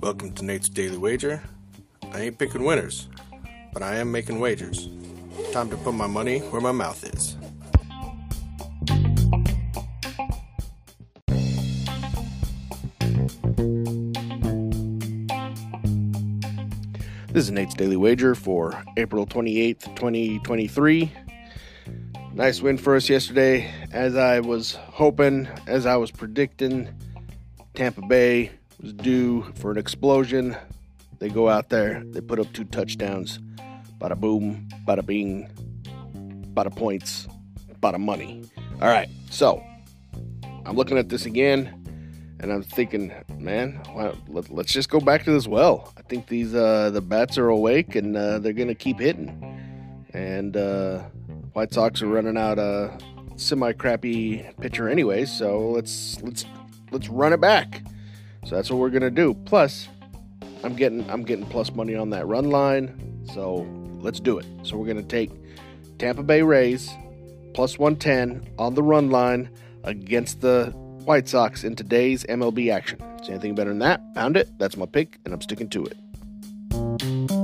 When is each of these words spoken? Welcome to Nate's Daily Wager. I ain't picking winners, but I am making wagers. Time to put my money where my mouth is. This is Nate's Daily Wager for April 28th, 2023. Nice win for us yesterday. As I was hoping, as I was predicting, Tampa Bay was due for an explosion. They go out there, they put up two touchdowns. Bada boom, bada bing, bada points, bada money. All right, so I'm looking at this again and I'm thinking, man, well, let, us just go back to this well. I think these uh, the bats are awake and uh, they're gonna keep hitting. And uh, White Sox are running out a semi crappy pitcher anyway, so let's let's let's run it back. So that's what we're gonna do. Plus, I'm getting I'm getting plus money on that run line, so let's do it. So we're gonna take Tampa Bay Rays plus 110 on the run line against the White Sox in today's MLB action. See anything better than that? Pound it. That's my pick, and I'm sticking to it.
Welcome 0.00 0.32
to 0.36 0.44
Nate's 0.44 0.70
Daily 0.70 0.96
Wager. 0.96 1.42
I 2.12 2.22
ain't 2.22 2.38
picking 2.38 2.64
winners, 2.64 3.08
but 3.74 3.82
I 3.82 3.96
am 3.96 4.10
making 4.10 4.40
wagers. 4.40 4.88
Time 5.52 5.68
to 5.68 5.76
put 5.76 5.92
my 5.92 6.06
money 6.06 6.38
where 6.38 6.62
my 6.62 6.72
mouth 6.72 7.04
is. 7.04 7.36
This 17.28 17.44
is 17.44 17.50
Nate's 17.50 17.74
Daily 17.74 17.96
Wager 17.96 18.34
for 18.34 18.82
April 18.96 19.26
28th, 19.26 19.94
2023. 19.96 21.12
Nice 22.34 22.60
win 22.60 22.78
for 22.78 22.96
us 22.96 23.08
yesterday. 23.08 23.72
As 23.92 24.16
I 24.16 24.40
was 24.40 24.72
hoping, 24.74 25.46
as 25.68 25.86
I 25.86 25.94
was 25.94 26.10
predicting, 26.10 26.92
Tampa 27.74 28.02
Bay 28.02 28.50
was 28.82 28.92
due 28.92 29.42
for 29.54 29.70
an 29.70 29.78
explosion. 29.78 30.56
They 31.20 31.28
go 31.28 31.48
out 31.48 31.68
there, 31.68 32.02
they 32.04 32.20
put 32.20 32.40
up 32.40 32.52
two 32.52 32.64
touchdowns. 32.64 33.38
Bada 34.00 34.18
boom, 34.18 34.68
bada 34.84 35.06
bing, 35.06 35.48
bada 36.54 36.74
points, 36.74 37.28
bada 37.80 38.00
money. 38.00 38.42
All 38.82 38.88
right, 38.88 39.08
so 39.30 39.62
I'm 40.66 40.74
looking 40.74 40.98
at 40.98 41.10
this 41.10 41.26
again 41.26 42.36
and 42.40 42.52
I'm 42.52 42.64
thinking, 42.64 43.12
man, 43.38 43.80
well, 43.94 44.18
let, 44.26 44.50
us 44.50 44.72
just 44.72 44.90
go 44.90 44.98
back 44.98 45.22
to 45.26 45.30
this 45.30 45.46
well. 45.46 45.92
I 45.96 46.02
think 46.02 46.26
these 46.26 46.52
uh, 46.52 46.90
the 46.90 47.00
bats 47.00 47.38
are 47.38 47.48
awake 47.48 47.94
and 47.94 48.16
uh, 48.16 48.40
they're 48.40 48.52
gonna 48.52 48.74
keep 48.74 48.98
hitting. 48.98 49.52
And 50.12 50.56
uh, 50.56 51.04
White 51.54 51.72
Sox 51.72 52.02
are 52.02 52.08
running 52.08 52.36
out 52.36 52.58
a 52.58 52.96
semi 53.36 53.72
crappy 53.72 54.44
pitcher 54.60 54.88
anyway, 54.88 55.24
so 55.24 55.70
let's 55.70 56.20
let's 56.22 56.44
let's 56.90 57.08
run 57.08 57.32
it 57.32 57.40
back. 57.40 57.82
So 58.44 58.56
that's 58.56 58.70
what 58.70 58.78
we're 58.78 58.90
gonna 58.90 59.10
do. 59.10 59.34
Plus, 59.46 59.88
I'm 60.64 60.74
getting 60.74 61.08
I'm 61.08 61.22
getting 61.22 61.46
plus 61.46 61.72
money 61.72 61.94
on 61.94 62.10
that 62.10 62.26
run 62.26 62.50
line, 62.50 63.24
so 63.32 63.66
let's 64.00 64.18
do 64.18 64.38
it. 64.38 64.46
So 64.64 64.76
we're 64.76 64.86
gonna 64.86 65.02
take 65.02 65.30
Tampa 65.98 66.24
Bay 66.24 66.42
Rays 66.42 66.90
plus 67.54 67.78
110 67.78 68.52
on 68.58 68.74
the 68.74 68.82
run 68.82 69.10
line 69.10 69.48
against 69.84 70.40
the 70.40 70.72
White 71.04 71.28
Sox 71.28 71.62
in 71.62 71.76
today's 71.76 72.24
MLB 72.24 72.72
action. 72.72 72.98
See 73.22 73.30
anything 73.30 73.54
better 73.54 73.70
than 73.70 73.78
that? 73.78 74.14
Pound 74.14 74.36
it. 74.36 74.50
That's 74.58 74.76
my 74.76 74.86
pick, 74.86 75.18
and 75.24 75.32
I'm 75.32 75.40
sticking 75.40 75.68
to 75.70 75.86
it. 75.86 77.43